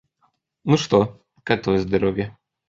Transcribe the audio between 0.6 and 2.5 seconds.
Ну, что, как твое здоровье?